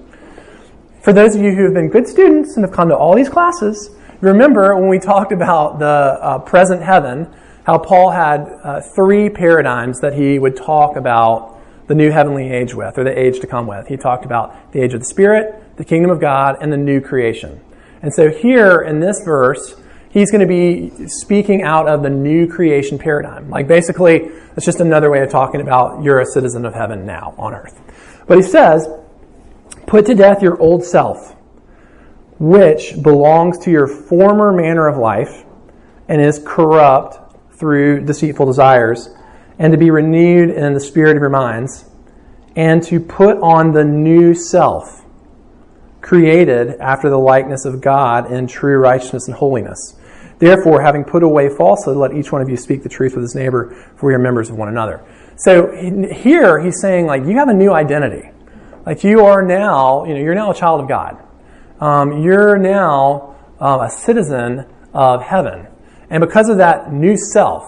[1.02, 3.28] For those of you who have been good students and have come to all these
[3.28, 7.26] classes, remember when we talked about the uh, present heaven,
[7.64, 12.72] how Paul had uh, three paradigms that he would talk about the new heavenly age
[12.72, 13.88] with, or the age to come with.
[13.88, 17.00] He talked about the age of the Spirit, the kingdom of God, and the new
[17.00, 17.60] creation.
[18.00, 19.74] And so here in this verse,
[20.16, 23.50] he's going to be speaking out of the new creation paradigm.
[23.50, 27.34] Like basically, it's just another way of talking about you're a citizen of heaven now
[27.36, 27.78] on earth.
[28.26, 28.88] But he says,
[29.86, 31.36] put to death your old self,
[32.38, 35.44] which belongs to your former manner of life
[36.08, 37.18] and is corrupt
[37.54, 39.10] through deceitful desires,
[39.58, 41.84] and to be renewed in the spirit of your minds,
[42.54, 45.04] and to put on the new self,
[46.00, 49.94] created after the likeness of God in true righteousness and holiness.
[50.38, 53.34] Therefore, having put away falsehood, let each one of you speak the truth with his
[53.34, 55.04] neighbor, for we are members of one another.
[55.36, 58.30] So here he's saying, like, you have a new identity.
[58.84, 61.22] Like, you are now, you know, you're now a child of God.
[61.80, 65.66] Um, you're now um, a citizen of heaven.
[66.10, 67.64] And because of that new self,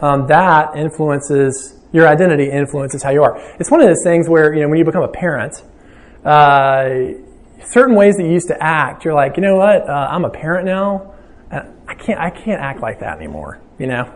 [0.00, 3.38] um, that influences your identity, influences how you are.
[3.60, 5.62] It's one of those things where, you know, when you become a parent,
[6.24, 7.18] uh,
[7.64, 10.30] certain ways that you used to act, you're like, you know what, uh, I'm a
[10.30, 11.11] parent now.
[11.52, 13.60] I can't, I can't act like that anymore.
[13.78, 14.12] You know,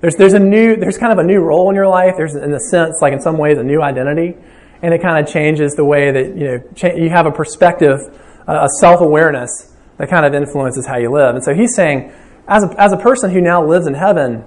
[0.00, 2.14] there's, there's a new, there's kind of a new role in your life.
[2.16, 4.36] There's, in a sense, like in some ways, a new identity,
[4.82, 7.98] and it kind of changes the way that you know cha- you have a perspective,
[8.46, 11.34] a self awareness that kind of influences how you live.
[11.34, 12.12] And so he's saying,
[12.46, 14.44] as a, as a person who now lives in heaven,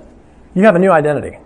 [0.54, 1.38] you have a new identity.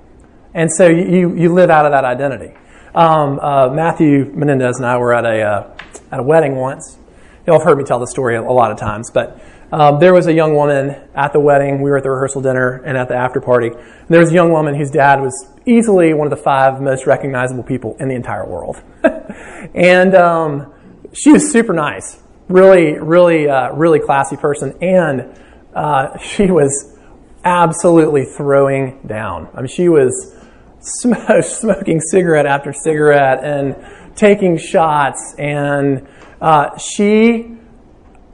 [0.54, 2.54] And so you, you live out of that identity.
[2.94, 5.78] Um, uh, Matthew Menendez and I were at a, uh,
[6.12, 7.00] at a wedding once.
[7.48, 9.42] You'll have heard me tell the story a lot of times, but
[9.74, 11.82] um, there was a young woman at the wedding.
[11.82, 13.70] We were at the rehearsal dinner and at the after party.
[13.70, 17.08] And there was a young woman whose dad was easily one of the five most
[17.08, 18.80] recognizable people in the entire world.
[19.74, 20.72] and um,
[21.12, 24.78] she was super nice, really, really, uh, really classy person.
[24.80, 25.40] And
[25.74, 26.96] uh, she was
[27.44, 29.50] absolutely throwing down.
[29.56, 30.38] I mean, she was
[30.82, 33.76] sm- smoking cigarette after cigarette and
[34.16, 36.08] taking shots, and
[36.40, 37.53] uh, she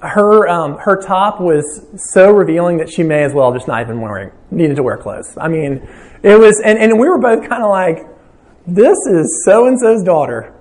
[0.02, 4.00] her um, her top was so revealing that she may as well just not even
[4.02, 5.38] wearing needed to wear clothes.
[5.38, 5.88] I mean,
[6.24, 8.08] it was, and, and we were both kind of like,
[8.68, 10.54] this is so and so's daughter.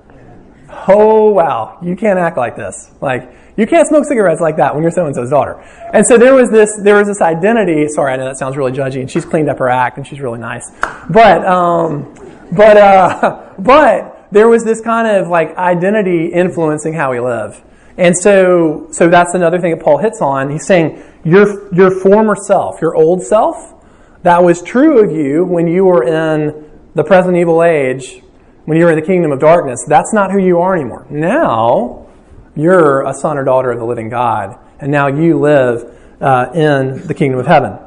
[0.86, 2.90] Oh wow, you can't act like this.
[3.00, 5.60] Like you can't smoke cigarettes like that when you're so and so's daughter.
[5.92, 7.88] And so there was this there was this identity.
[7.88, 10.20] Sorry, I know that sounds really judgy, and she's cleaned up her act and she's
[10.20, 10.70] really nice.
[11.10, 12.14] But um,
[12.52, 17.62] but uh, but there was this kind of like identity influencing how we live.
[17.98, 20.50] And so so that's another thing that Paul hits on.
[20.50, 23.74] He's saying your your former self, your old self,
[24.22, 28.22] that was true of you when you were in the present evil age,
[28.64, 29.84] when you were in the kingdom of darkness.
[29.88, 31.06] That's not who you are anymore.
[31.10, 32.06] Now
[32.54, 37.06] you're a son or daughter of the living God, and now you live uh, in
[37.06, 37.78] the kingdom of heaven.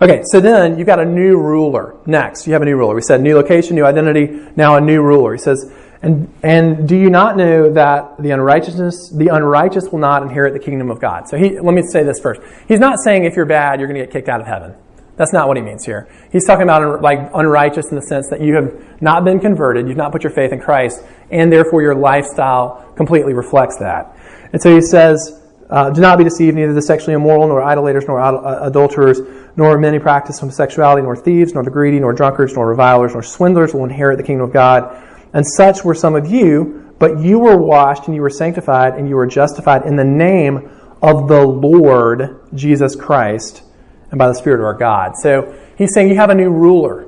[0.00, 1.96] Okay, so then you've got a new ruler.
[2.06, 2.94] Next, you have a new ruler.
[2.94, 5.32] We said new location, new identity, now a new ruler.
[5.32, 10.22] He says, and, and do you not know that the unrighteousness, the unrighteous will not
[10.22, 11.28] inherit the kingdom of God?
[11.28, 12.40] So he, let me say this first.
[12.68, 14.74] He's not saying if you're bad, you're going to get kicked out of heaven.
[15.16, 16.08] That's not what he means here.
[16.30, 19.96] He's talking about like unrighteous in the sense that you have not been converted, you've
[19.96, 24.16] not put your faith in Christ, and therefore your lifestyle completely reflects that.
[24.52, 28.04] And so he says, uh, do not be deceived, neither the sexually immoral, nor idolaters,
[28.06, 29.20] nor uh, adulterers,
[29.56, 33.74] nor many practice homosexuality, nor thieves, nor the greedy, nor drunkards, nor revilers, nor swindlers
[33.74, 35.04] will inherit the kingdom of God.
[35.32, 39.08] And such were some of you, but you were washed, and you were sanctified, and
[39.08, 43.62] you were justified in the name of the Lord Jesus Christ,
[44.10, 45.12] and by the Spirit of our God.
[45.16, 47.06] So he's saying you have a new ruler.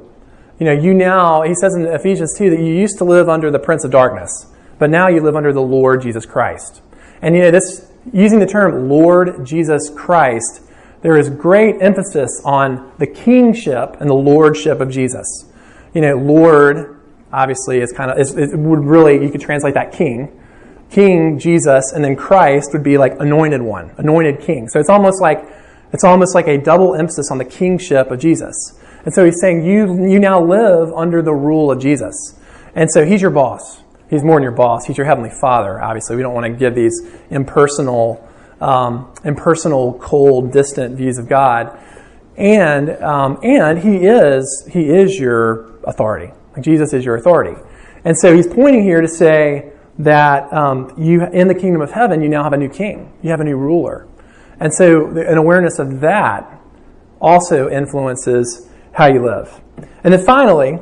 [0.59, 3.51] You know, you now, he says in Ephesians 2 that you used to live under
[3.51, 4.47] the prince of darkness,
[4.79, 6.83] but now you live under the Lord Jesus Christ.
[7.23, 10.63] And you know, this using the term Lord Jesus Christ,
[11.03, 15.47] there is great emphasis on the kingship and the lordship of Jesus.
[15.95, 17.00] You know, Lord
[17.33, 20.37] obviously is kind of it would really you could translate that king.
[20.91, 24.69] King Jesus and then Christ would be like anointed one, anointed king.
[24.69, 25.45] So it's almost like
[25.93, 28.79] it's almost like a double emphasis on the kingship of Jesus.
[29.05, 32.35] And so he's saying you you now live under the rule of Jesus.
[32.75, 33.83] And so he's your boss.
[34.09, 34.87] He's more than your boss.
[34.87, 35.81] He's your heavenly father.
[35.81, 38.29] Obviously, we don't want to give these impersonal,
[38.61, 41.79] um, impersonal, cold, distant views of God.
[42.37, 46.33] And um, and he is he is your authority.
[46.55, 47.61] Like Jesus is your authority.
[48.05, 52.23] And so he's pointing here to say that um, you in the kingdom of heaven
[52.23, 53.13] you now have a new king.
[53.23, 54.09] You have a new ruler.
[54.59, 56.61] And so an awareness of that
[57.21, 59.61] also influences how you live.
[60.05, 60.79] And then finally,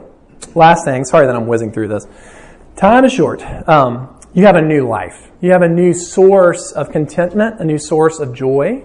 [0.55, 1.05] last thing.
[1.05, 2.07] Sorry that I'm whizzing through this
[2.77, 3.43] Time is short.
[3.69, 5.33] Um, you have a new life.
[5.41, 8.85] You have a new source of contentment, a new source of joy.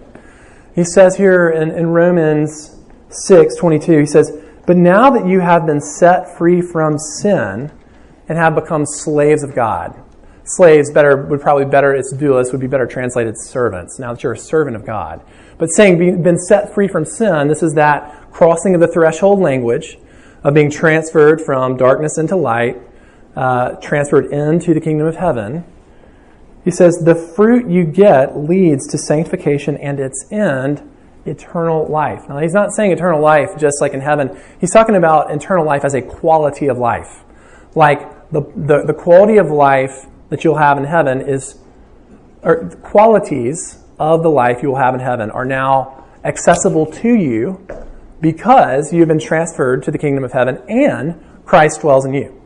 [0.74, 2.76] He says here in, in Romans
[3.10, 7.72] 6 22, he says, But now that you have been set free from sin
[8.30, 10.00] and have become slaves of God,
[10.46, 14.34] slaves better would probably better its doulos would be better translated servants now that you're
[14.34, 15.22] a servant of god.
[15.58, 19.98] But saying been set free from sin this is that crossing of the threshold language
[20.44, 22.78] of being transferred from darkness into light
[23.36, 25.64] uh, transferred into the kingdom of heaven,
[26.64, 30.90] he says, the fruit you get leads to sanctification and its end,
[31.26, 32.28] eternal life.
[32.28, 34.38] Now, he's not saying eternal life just like in heaven.
[34.60, 37.24] He's talking about eternal life as a quality of life.
[37.76, 41.58] Like the, the, the quality of life that you'll have in heaven is,
[42.42, 47.66] or qualities of the life you will have in heaven are now accessible to you
[48.22, 52.42] because you've been transferred to the kingdom of heaven and Christ dwells in you.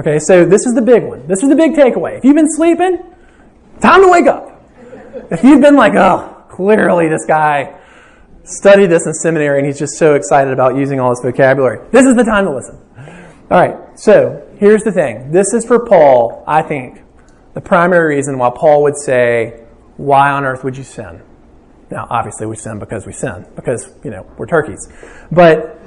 [0.00, 1.26] Okay, so this is the big one.
[1.26, 2.16] This is the big takeaway.
[2.16, 2.98] If you've been sleeping,
[3.80, 4.48] time to wake up.
[5.30, 7.78] If you've been like, oh, clearly this guy
[8.44, 12.04] studied this in seminary and he's just so excited about using all this vocabulary, this
[12.04, 12.78] is the time to listen.
[13.50, 15.30] All right, so here's the thing.
[15.30, 17.02] This is for Paul, I think,
[17.54, 19.64] the primary reason why Paul would say,
[19.96, 21.22] why on earth would you sin?
[21.90, 24.88] Now, obviously, we sin because we sin, because, you know, we're turkeys.
[25.30, 25.78] But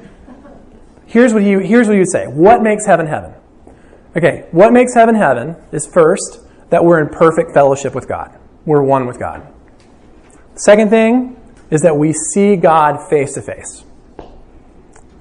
[1.08, 3.34] here's what he, here's what would say What makes heaven heaven?
[4.16, 8.38] Okay, what makes heaven heaven is first that we're in perfect fellowship with God.
[8.66, 9.46] We're one with God.
[10.56, 11.35] Second thing
[11.70, 13.84] is that we see God face to face.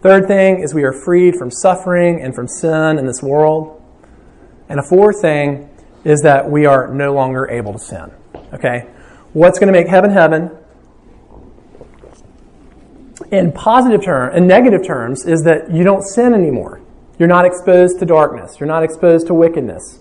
[0.02, 3.82] Third thing is we are freed from suffering and from sin in this world.
[4.68, 5.70] And a fourth thing
[6.04, 8.10] is that we are no longer able to sin.
[8.52, 8.86] Okay?
[9.32, 10.50] What's going to make heaven heaven?
[13.30, 16.80] In positive terms, in negative terms, is that you don't sin anymore.
[17.18, 18.58] You're not exposed to darkness.
[18.60, 20.00] You're not exposed to wickedness.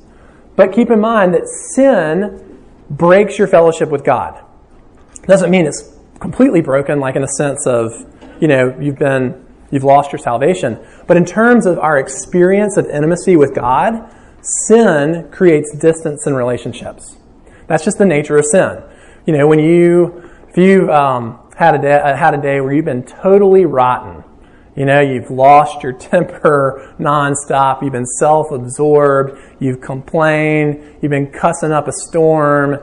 [0.56, 4.44] But keep in mind that sin breaks your fellowship with God.
[5.28, 5.93] Doesn't mean it's
[6.24, 7.92] completely broken, like in a sense of,
[8.40, 10.80] you know, you've been, you've lost your salvation.
[11.06, 14.10] But in terms of our experience of intimacy with God,
[14.66, 17.18] sin creates distance in relationships.
[17.68, 18.82] That's just the nature of sin.
[19.26, 22.86] You know, when you, if you've um, had, a day, had a day where you've
[22.86, 24.24] been totally rotten,
[24.78, 27.84] you know, you've lost your temper nonstop.
[27.84, 29.38] You've been self-absorbed.
[29.60, 31.00] You've complained.
[31.02, 32.80] You've been cussing up a storm.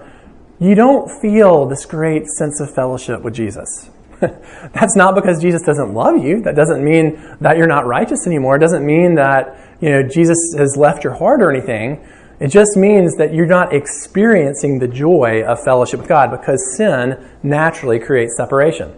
[0.61, 3.89] You don't feel this great sense of fellowship with Jesus.
[4.21, 6.43] That's not because Jesus doesn't love you.
[6.43, 8.57] That doesn't mean that you're not righteous anymore.
[8.57, 12.07] It doesn't mean that, you know, Jesus has left your heart or anything.
[12.41, 17.17] It just means that you're not experiencing the joy of fellowship with God because sin
[17.43, 18.93] naturally creates separation.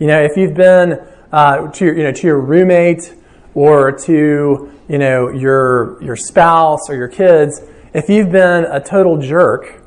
[0.00, 0.98] You know, if you've been
[1.30, 3.14] uh, to your, you know, to your roommate
[3.54, 7.62] or to, you know, your, your spouse or your kids,
[7.92, 9.83] if you've been a total jerk,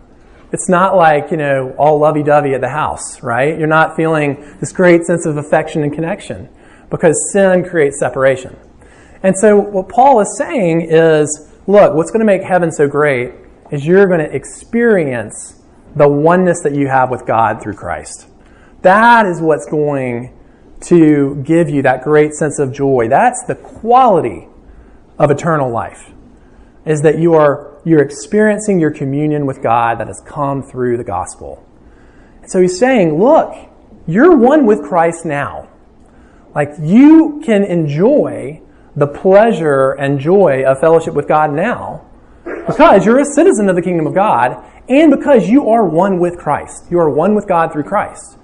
[0.52, 3.58] it's not like, you know, all lovey-dovey at the house, right?
[3.58, 6.50] You're not feeling this great sense of affection and connection
[6.90, 8.58] because sin creates separation.
[9.24, 13.34] And so what Paul is saying is, look, what's going to make heaven so great
[13.72, 15.62] is you're going to experience
[15.96, 18.28] the oneness that you have with God through Christ.
[18.84, 20.38] That is what's going
[20.82, 23.08] to give you that great sense of joy.
[23.10, 24.48] That's the quality
[25.18, 26.12] of eternal life.
[26.86, 31.04] Is that you are you're experiencing your communion with God that has come through the
[31.04, 31.66] gospel.
[32.46, 33.54] So he's saying, look,
[34.06, 35.70] you're one with Christ now.
[36.54, 38.62] Like you can enjoy
[38.96, 42.06] the pleasure and joy of fellowship with God now
[42.68, 46.38] because you're a citizen of the kingdom of God and because you are one with
[46.38, 46.86] Christ.
[46.90, 48.38] You are one with God through Christ.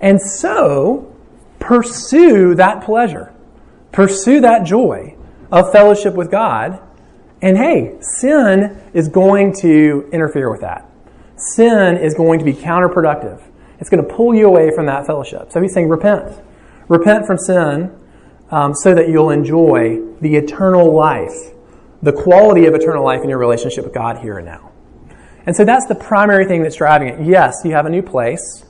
[0.00, 1.14] And so,
[1.60, 3.32] pursue that pleasure.
[3.92, 5.16] Pursue that joy
[5.50, 6.80] of fellowship with God.
[7.42, 10.88] And hey, sin is going to interfere with that.
[11.54, 13.42] Sin is going to be counterproductive.
[13.80, 15.50] It's going to pull you away from that fellowship.
[15.50, 16.40] So he's saying, repent.
[16.88, 17.98] Repent from sin
[18.52, 21.52] um, so that you'll enjoy the eternal life,
[22.00, 24.70] the quality of eternal life in your relationship with God here and now.
[25.44, 27.26] And so that's the primary thing that's driving it.
[27.26, 28.64] Yes, you have a new place.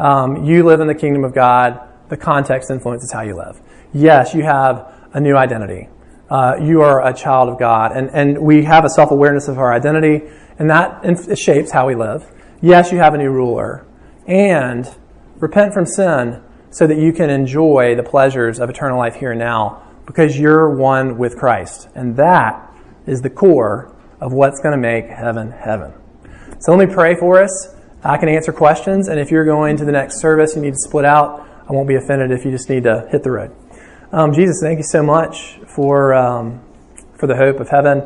[0.00, 1.80] Um, you live in the kingdom of God.
[2.08, 3.60] The context influences how you live.
[3.92, 5.88] Yes, you have a new identity.
[6.30, 7.92] Uh, you are a child of God.
[7.96, 10.22] And, and we have a self awareness of our identity,
[10.58, 12.30] and that inf- shapes how we live.
[12.60, 13.86] Yes, you have a new ruler.
[14.26, 14.88] And
[15.36, 19.38] repent from sin so that you can enjoy the pleasures of eternal life here and
[19.38, 21.88] now because you're one with Christ.
[21.94, 22.72] And that
[23.06, 25.92] is the core of what's going to make heaven heaven.
[26.60, 27.74] So let me pray for us.
[28.02, 30.78] I can answer questions, and if you're going to the next service, you need to
[30.78, 31.46] split out.
[31.68, 33.54] I won't be offended if you just need to hit the road.
[34.12, 36.60] Um, Jesus, thank you so much for um,
[37.14, 38.02] for the hope of heaven,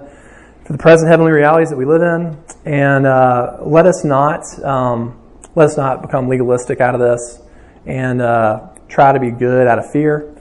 [0.64, 5.20] for the present heavenly realities that we live in, and uh, let us not um,
[5.55, 7.40] let us not become legalistic out of this
[7.84, 10.34] and uh, try to be good out of fear,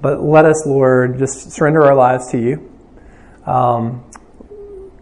[0.00, 2.70] but let us, Lord, just surrender our lives to you.
[3.46, 4.04] Um,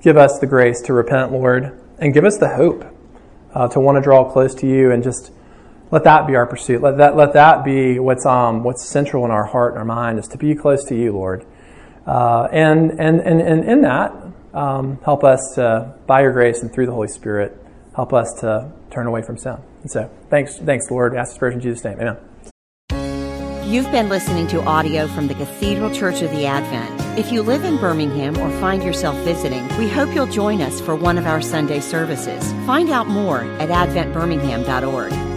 [0.03, 2.85] give us the grace to repent, Lord, and give us the hope
[3.55, 5.33] uh, to want to draw close to you and just
[5.93, 6.81] let that be our pursuit.
[6.81, 10.19] Let that, let that be what's, um, what's central in our heart and our mind
[10.19, 11.45] is to be close to you, Lord.
[12.07, 14.13] Uh, and, and, and, and in that,
[14.55, 17.57] um, help us to, by your grace and through the Holy Spirit,
[17.95, 19.59] help us to turn away from sin.
[19.83, 21.15] And so, thanks, thanks, Lord.
[21.15, 22.01] Ask this prayer in Jesus' name.
[22.01, 22.17] Amen.
[23.71, 27.19] You've been listening to audio from the Cathedral Church of the Advent.
[27.19, 30.97] If you live in Birmingham or find yourself visiting, we hope you'll join us for
[30.97, 32.51] one of our Sunday services.
[32.67, 35.32] Find out more at adventbirmingham.org.